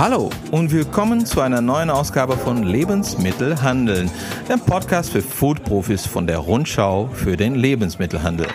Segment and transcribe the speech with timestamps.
[0.00, 4.10] Hallo und willkommen zu einer neuen Ausgabe von Lebensmittel handeln,
[4.48, 8.46] dem Podcast für Foodprofis von der Rundschau für den Lebensmittelhandel.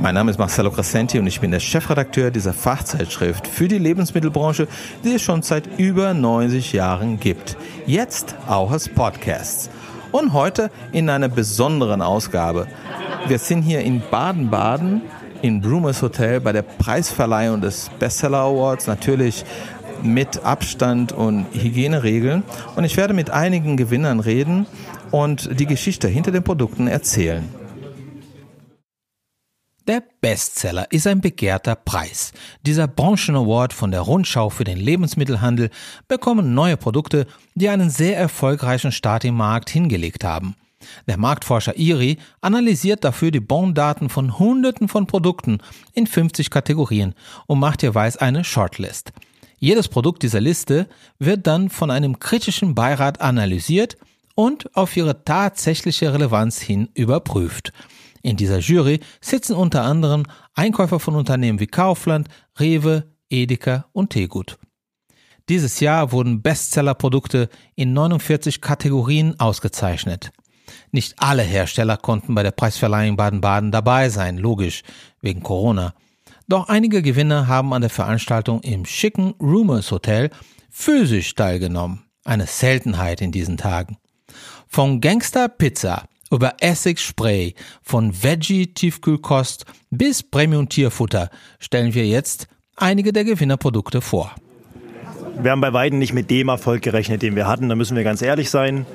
[0.00, 4.68] Mein Name ist Marcelo Crescenti und ich bin der Chefredakteur dieser Fachzeitschrift für die Lebensmittelbranche,
[5.04, 7.58] die es schon seit über 90 Jahren gibt.
[7.84, 9.68] Jetzt auch als Podcast
[10.12, 12.68] und heute in einer besonderen Ausgabe.
[13.26, 15.02] Wir sind hier in Baden-Baden
[15.42, 19.44] im Brumers Hotel bei der Preisverleihung des Bestseller Awards, natürlich
[20.02, 22.44] mit Abstand und Hygieneregeln.
[22.76, 24.66] Und ich werde mit einigen Gewinnern reden
[25.10, 27.48] und die Geschichte hinter den Produkten erzählen.
[29.88, 32.32] Der Bestseller ist ein begehrter Preis.
[32.64, 35.70] Dieser Branchen-Award von der Rundschau für den Lebensmittelhandel
[36.06, 40.54] bekommen neue Produkte, die einen sehr erfolgreichen Start im Markt hingelegt haben.
[41.08, 45.58] Der Marktforscher IRI analysiert dafür die Bondaten von Hunderten von Produkten
[45.94, 47.14] in 50 Kategorien
[47.46, 49.12] und macht jeweils eine Shortlist.
[49.58, 50.88] Jedes Produkt dieser Liste
[51.18, 53.96] wird dann von einem kritischen Beirat analysiert
[54.36, 57.72] und auf ihre tatsächliche Relevanz hin überprüft.
[58.22, 62.28] In dieser Jury sitzen unter anderem Einkäufer von Unternehmen wie Kaufland,
[62.58, 64.58] Rewe, Edeka und Tegut.
[65.48, 70.30] Dieses Jahr wurden Bestsellerprodukte in 49 Kategorien ausgezeichnet.
[70.92, 74.82] Nicht alle Hersteller konnten bei der Preisverleihung Baden-Baden dabei sein, logisch,
[75.20, 75.94] wegen Corona.
[76.48, 80.30] Doch einige Gewinner haben an der Veranstaltung im schicken Rumors Hotel
[80.70, 82.04] physisch teilgenommen.
[82.24, 83.96] Eine Seltenheit in diesen Tagen.
[84.68, 94.00] Von Gangster Pizza über Essigspray, von Veggie-Tiefkühlkost bis Premium-Tierfutter stellen wir jetzt einige der Gewinnerprodukte
[94.00, 94.34] vor.
[95.40, 98.04] Wir haben bei Weiden nicht mit dem Erfolg gerechnet, den wir hatten, da müssen wir
[98.04, 98.86] ganz ehrlich sein.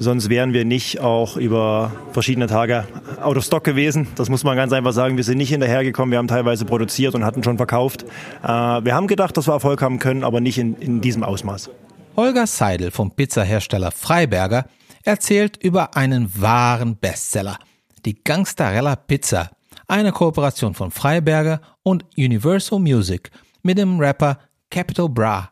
[0.00, 2.84] Sonst wären wir nicht auch über verschiedene Tage
[3.22, 4.08] out of stock gewesen.
[4.16, 5.16] Das muss man ganz einfach sagen.
[5.16, 6.10] Wir sind nicht hinterhergekommen.
[6.10, 8.04] Wir haben teilweise produziert und hatten schon verkauft.
[8.42, 11.70] Äh, wir haben gedacht, dass wir Erfolg haben können, aber nicht in, in diesem Ausmaß.
[12.16, 14.66] Holger Seidel vom Pizzahersteller Freiberger
[15.04, 17.58] erzählt über einen wahren Bestseller.
[18.04, 19.50] Die Gangsterella Pizza,
[19.86, 23.30] eine Kooperation von Freiberger und Universal Music
[23.62, 24.38] mit dem Rapper
[24.70, 25.50] Capital Bra.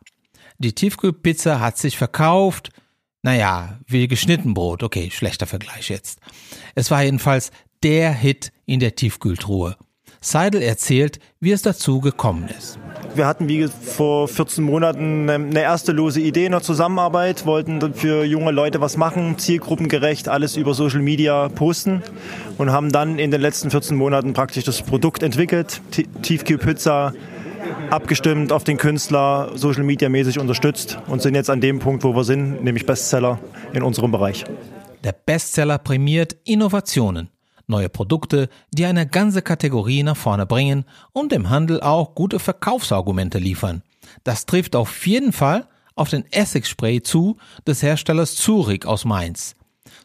[0.59, 2.71] Die Tiefkühlpizza hat sich verkauft,
[3.23, 4.83] naja, wie geschnitten Brot.
[4.83, 6.21] Okay, schlechter Vergleich jetzt.
[6.75, 7.51] Es war jedenfalls
[7.83, 9.77] der Hit in der Tiefkühltruhe.
[10.23, 12.79] Seidel erzählt, wie es dazu gekommen ist.
[13.15, 18.25] Wir hatten wie vor 14 Monaten eine erste lose Idee in der Zusammenarbeit, wollten für
[18.25, 22.03] junge Leute was machen, zielgruppengerecht, alles über Social Media posten
[22.57, 25.83] und haben dann in den letzten 14 Monaten praktisch das Produkt entwickelt,
[26.23, 27.13] Tiefkühlpizza,
[27.91, 32.15] abgestimmt auf den Künstler, Social Media mäßig unterstützt und sind jetzt an dem Punkt, wo
[32.15, 33.41] wir sind, nämlich Bestseller
[33.75, 34.45] in unserem Bereich.
[35.05, 37.29] Der Bestseller prämiert Innovationen
[37.73, 43.39] neue Produkte, die eine ganze Kategorie nach vorne bringen und dem Handel auch gute Verkaufsargumente
[43.39, 43.83] liefern.
[44.23, 49.57] Das trifft auf jeden Fall auf den Essigspray zu des Herstellers Zurich aus Mainz.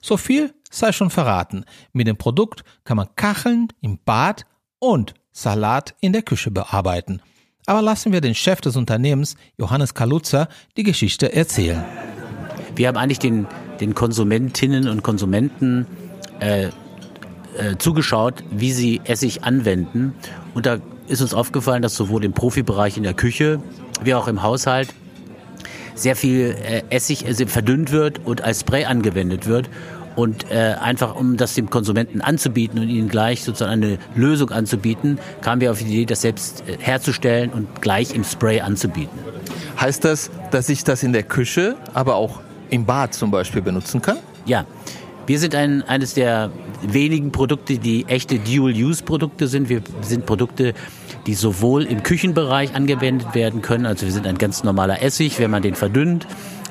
[0.02, 1.66] So viel sei schon verraten.
[1.94, 4.46] Mit dem Produkt kann man Kacheln im Bad
[4.80, 7.22] und Salat in der Küche bearbeiten.
[7.66, 11.84] Aber lassen wir den Chef des Unternehmens, Johannes Kaluza, die Geschichte erzählen.
[12.76, 13.46] Wir haben eigentlich den,
[13.80, 15.86] den Konsumentinnen und Konsumenten
[16.40, 16.70] äh,
[17.58, 20.14] äh, zugeschaut, wie sie Essig anwenden.
[20.54, 20.78] Und da
[21.08, 23.60] ist uns aufgefallen, dass sowohl im Profibereich in der Küche
[24.04, 24.94] wie auch im Haushalt
[25.96, 29.70] sehr viel äh, Essig also verdünnt wird und als Spray angewendet wird.
[30.16, 35.20] Und äh, einfach um das dem Konsumenten anzubieten und ihnen gleich sozusagen eine Lösung anzubieten,
[35.42, 39.18] kamen wir auf die Idee, das selbst äh, herzustellen und gleich im Spray anzubieten.
[39.80, 42.40] Heißt das, dass ich das in der Küche, aber auch
[42.72, 44.18] im Bad zum Beispiel benutzen kann?
[44.48, 44.66] Ja,
[45.28, 46.52] wir sind ein, eines der
[46.82, 49.68] wenigen Produkte, die echte Dual-Use-Produkte sind.
[49.68, 50.74] Wir sind Produkte,
[51.26, 53.86] die sowohl im Küchenbereich angewendet werden können.
[53.86, 55.38] Also wir sind ein ganz normaler Essig.
[55.40, 56.26] Wenn man den verdünnt,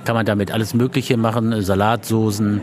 [0.06, 1.60] kann man damit alles Mögliche machen.
[1.60, 2.62] Salatsoßen,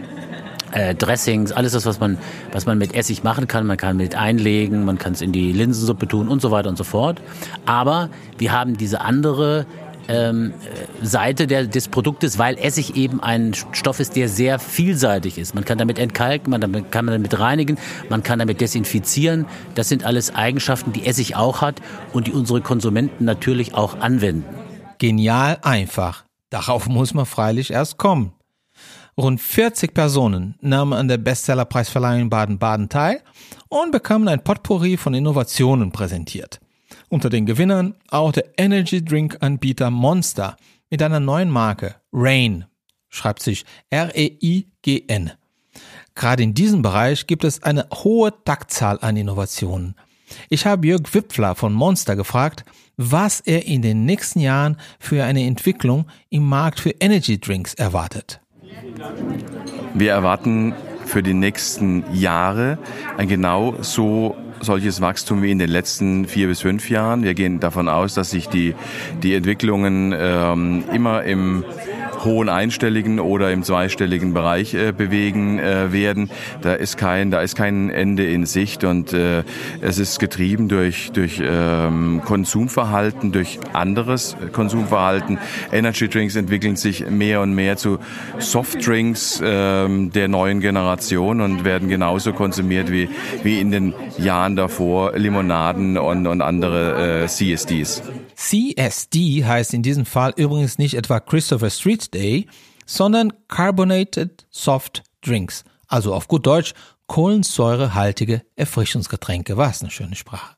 [0.72, 2.18] äh, Dressings, alles das, was man,
[2.52, 3.68] was man mit Essig machen kann.
[3.68, 6.78] Man kann mit einlegen, man kann es in die Linsensuppe tun und so weiter und
[6.78, 7.22] so fort.
[7.68, 9.68] Aber wir haben diese andere
[10.08, 10.54] ähm,
[11.02, 15.56] Seite der, des Produktes, weil Essig eben ein Stoff ist, der sehr vielseitig ist.
[15.56, 17.78] Man kann damit entkalken, man damit, kann damit reinigen,
[18.10, 19.46] man kann damit desinfizieren.
[19.76, 21.82] Das sind alles Eigenschaften, die Essig auch hat
[22.14, 24.46] und die unsere Konsumenten natürlich auch anwenden.
[24.98, 26.24] Genial einfach.
[26.50, 28.34] Darauf muss man freilich erst kommen.
[29.18, 33.22] Rund 40 Personen nahmen an der Bestsellerpreisverleihung in Baden-Baden teil
[33.70, 36.60] und bekamen ein Potpourri von Innovationen präsentiert.
[37.14, 40.58] Unter den Gewinnern auch der Energy Drink Anbieter Monster
[40.90, 42.66] mit einer neuen Marke Rain,
[43.08, 45.32] schreibt sich R-E-I-G-N.
[46.16, 49.94] Gerade in diesem Bereich gibt es eine hohe Taktzahl an Innovationen.
[50.50, 52.66] Ich habe Jörg Wipfler von Monster gefragt,
[52.98, 58.42] was er in den nächsten Jahren für eine Entwicklung im Markt für Energy Drinks erwartet.
[59.94, 60.74] Wir erwarten
[61.06, 62.80] für die nächsten Jahre
[63.18, 67.24] ein genau so solches Wachstum wie in den letzten vier bis fünf Jahren.
[67.24, 68.76] Wir gehen davon aus, dass sich die,
[69.22, 71.64] die Entwicklungen ähm, immer im
[72.26, 76.30] hohen einstelligen oder im zweistelligen Bereich äh, bewegen äh, werden.
[76.62, 79.44] Da ist kein, da ist kein Ende in Sicht und äh,
[79.82, 85.38] es ist getrieben durch durch ähm, Konsumverhalten, durch anderes Konsumverhalten.
[85.72, 88.00] Energy Drinks entwickeln sich mehr und mehr zu
[88.40, 93.10] Softdrinks ähm, der neuen Generation und werden genauso konsumiert wie
[93.44, 98.02] wie in den Jahren davor Limonaden und und andere äh, CSDs.
[98.36, 102.48] CSD heißt in diesem Fall übrigens nicht etwa Christopher Street Day,
[102.86, 106.74] sondern Carbonated Soft Drinks, also auf gut Deutsch
[107.08, 109.58] kohlensäurehaltige Erfrischungsgetränke.
[109.58, 110.56] Was eine schöne Sprache.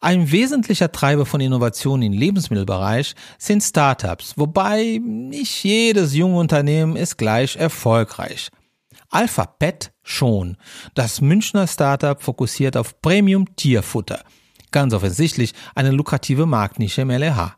[0.00, 7.18] Ein wesentlicher Treiber von Innovationen im Lebensmittelbereich sind Startups, wobei nicht jedes junge Unternehmen ist
[7.18, 8.50] gleich erfolgreich.
[9.10, 10.56] Alpha Pet schon.
[10.94, 14.22] Das Münchner Startup fokussiert auf Premium Tierfutter–
[14.72, 17.56] Ganz offensichtlich eine lukrative Marktnische im LEH.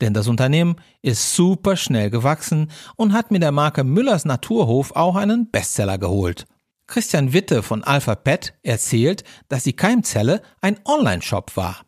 [0.00, 5.16] Denn das Unternehmen ist super schnell gewachsen und hat mit der Marke Müllers Naturhof auch
[5.16, 6.46] einen Bestseller geholt.
[6.86, 11.80] Christian Witte von Alpha Pet erzählt, dass die Keimzelle ein Online-Shop war.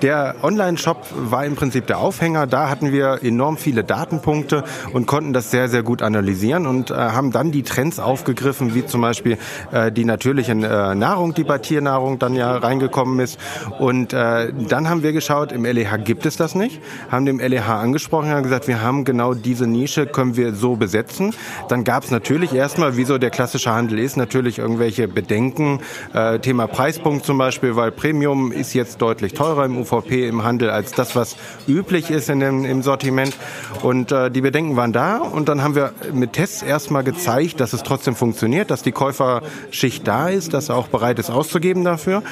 [0.00, 2.46] Der Online-Shop war im Prinzip der Aufhänger.
[2.46, 6.94] Da hatten wir enorm viele Datenpunkte und konnten das sehr, sehr gut analysieren und äh,
[6.94, 9.38] haben dann die Trends aufgegriffen, wie zum Beispiel
[9.70, 13.38] äh, die natürliche äh, Nahrung, die bei Tiernahrung dann ja reingekommen ist.
[13.78, 16.80] Und äh, dann haben wir geschaut, im LEH gibt es das nicht,
[17.10, 21.34] haben dem LEH angesprochen, haben gesagt, wir haben genau diese Nische, können wir so besetzen.
[21.68, 25.80] Dann gab es natürlich erstmal, wie so der klassische Handel ist, natürlich irgendwelche Bedenken.
[26.12, 30.70] Äh, Thema Preispunkt zum Beispiel, weil Premium ist jetzt deutlich teurer im UVP im Handel
[30.70, 31.36] als das, was
[31.68, 33.36] üblich ist in dem, im Sortiment.
[33.82, 37.72] Und äh, die Bedenken waren da und dann haben wir mit Tests erstmal gezeigt, dass
[37.72, 42.22] es trotzdem funktioniert, dass die Käuferschicht da ist, dass er auch bereit ist auszugeben dafür.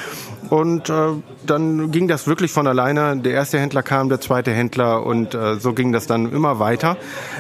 [0.50, 0.94] Und äh,
[1.47, 3.17] dann ging das wirklich von alleine.
[3.17, 6.96] Der erste Händler kam, der zweite Händler und äh, so ging das dann immer weiter.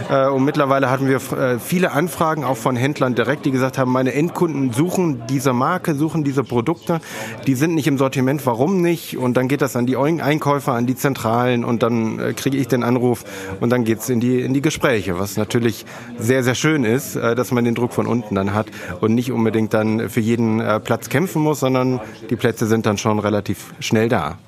[0.08, 3.90] Äh, und mittlerweile hatten wir äh, viele Anfragen auch von Händlern direkt, die gesagt haben,
[3.90, 7.00] meine Endkunden suchen diese Marke, suchen diese Produkte.
[7.48, 9.16] Die sind nicht im Sortiment, warum nicht?
[9.16, 12.68] Und dann geht das an die Einkäufer, an die Zentralen und dann äh, kriege ich
[12.68, 13.24] den Anruf
[13.60, 15.84] und dann geht's in die, in die Gespräche, was natürlich
[16.18, 18.66] sehr, sehr schön ist, äh, dass man den Druck von unten dann hat
[19.00, 22.98] und nicht unbedingt dann für jeden äh, Platz kämpfen muss, sondern die Plätze sind dann
[22.98, 24.38] schon relativ schnell da.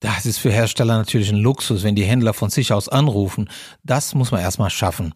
[0.00, 3.48] Das ist für Hersteller natürlich ein Luxus, wenn die Händler von sich aus anrufen.
[3.82, 5.12] Das muss man erstmal schaffen.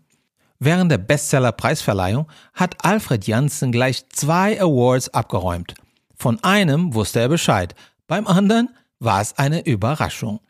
[0.59, 5.75] Während der Bestseller-Preisverleihung hat Alfred Janssen gleich zwei Awards abgeräumt.
[6.15, 7.75] Von einem wusste er Bescheid,
[8.07, 8.69] beim anderen
[9.03, 10.41] war es eine Überraschung.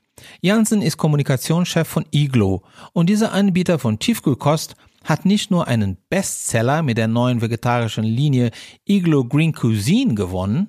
[0.41, 2.63] Janssen ist Kommunikationschef von Iglo
[2.93, 8.51] und dieser Anbieter von Tiefkühlkost hat nicht nur einen Bestseller mit der neuen vegetarischen Linie
[8.85, 10.69] Iglo Green Cuisine gewonnen,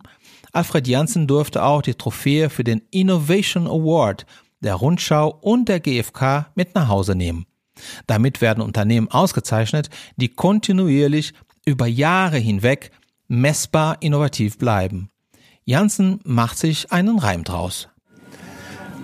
[0.54, 4.28] Alfred Janssen durfte auch die Trophäe für den Innovation Award
[4.62, 7.48] der Rundschau und der GfK mit nach Hause nehmen.
[8.06, 11.34] Damit werden Unternehmen ausgezeichnet, die kontinuierlich
[11.66, 12.92] über Jahre hinweg
[13.28, 15.10] messbar innovativ bleiben.
[15.66, 17.88] Janssen macht sich einen Reim draus.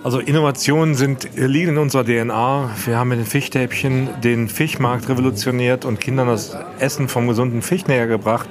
[0.02, 2.70] Also Innovationen sind, liegen in unserer DNA.
[2.84, 7.86] Wir haben mit den Fichthäppchen den Fischmarkt revolutioniert und Kindern das Essen vom gesunden Fisch
[7.86, 8.48] näher gebracht.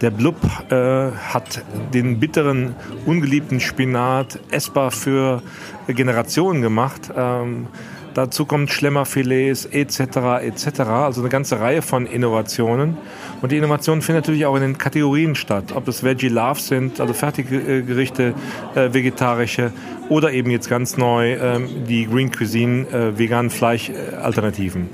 [0.00, 0.36] Der Blub
[0.70, 2.74] äh, hat den bitteren,
[3.06, 5.42] ungeliebten Spinat essbar für
[5.86, 7.12] Generationen gemacht.
[7.16, 7.68] Ähm,
[8.14, 10.00] Dazu kommt Schlemmerfilets etc.
[10.42, 10.80] etc.
[10.80, 12.96] Also eine ganze Reihe von Innovationen.
[13.40, 15.72] Und die Innovationen finden natürlich auch in den Kategorien statt.
[15.74, 18.34] Ob es Veggie Love sind, also Fertiggerichte,
[18.74, 19.72] äh, vegetarische
[20.08, 24.88] oder eben jetzt ganz neu äh, die Green Cuisine, äh, veganen Fleischalternativen.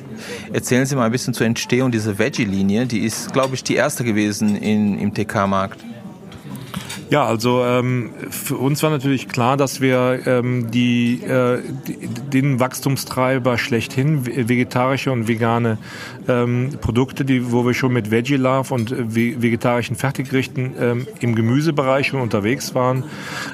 [0.53, 2.87] Erzählen Sie mal ein bisschen zur Entstehung dieser Veggie-Linie.
[2.87, 5.85] Die ist, glaube ich, die erste gewesen in, im TK-Markt.
[7.11, 11.59] Ja, also ähm, für uns war natürlich klar, dass wir ähm, die, äh,
[12.33, 15.79] den Wachstumstreiber schlechthin, vegetarische und vegane
[16.29, 22.09] ähm, Produkte, die, wo wir schon mit Veggie Love und vegetarischen Fertiggerichten ähm, im Gemüsebereich
[22.09, 23.05] schon unterwegs waren,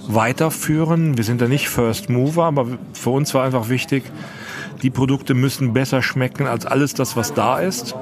[0.08, 1.16] weiterführen.
[1.16, 4.02] Wir sind da nicht First Mover, aber für uns war einfach wichtig,
[4.84, 7.94] die Produkte müssen besser schmecken als alles das, was da ist.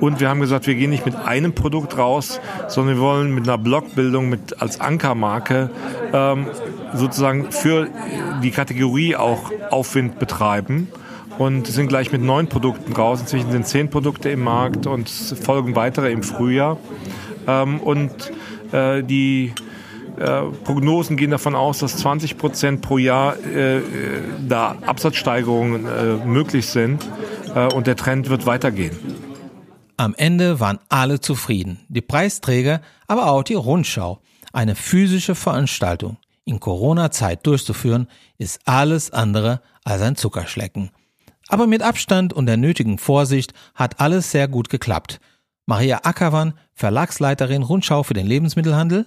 [0.00, 3.44] Und wir haben gesagt, wir gehen nicht mit einem Produkt raus, sondern wir wollen mit
[3.44, 5.70] einer Blockbildung mit als Ankermarke
[6.12, 6.48] ähm,
[6.92, 7.86] sozusagen für
[8.42, 10.88] die Kategorie auch Aufwind betreiben
[11.38, 13.20] und sind gleich mit neun Produkten raus.
[13.20, 16.76] Inzwischen sind zehn Produkte im Markt und folgen weitere im Frühjahr.
[17.46, 18.32] Ähm, und
[18.72, 19.52] äh, die
[20.18, 23.80] äh, Prognosen gehen davon aus, dass 20 Prozent pro Jahr äh,
[24.48, 27.06] da Absatzsteigerungen äh, möglich sind
[27.54, 28.96] äh, und der Trend wird weitergehen.
[29.96, 34.20] Am Ende waren alle zufrieden, die Preisträger, aber auch die Rundschau.
[34.52, 38.08] Eine physische Veranstaltung in Corona-Zeit durchzuführen,
[38.38, 40.90] ist alles andere als ein Zuckerschlecken.
[41.48, 45.20] Aber mit Abstand und der nötigen Vorsicht hat alles sehr gut geklappt.
[45.66, 49.06] Maria Ackermann, Verlagsleiterin Rundschau für den Lebensmittelhandel,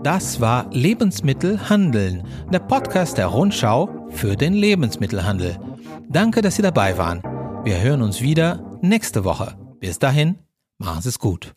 [0.03, 2.23] Das war Lebensmittel handeln,
[2.53, 5.59] der Podcast der Rundschau für den Lebensmittelhandel.
[6.09, 7.23] Danke, dass Sie dabei waren.
[7.65, 9.57] Wir hören uns wieder nächste Woche.
[9.81, 10.37] Bis dahin,
[10.79, 11.55] machen Sie es gut.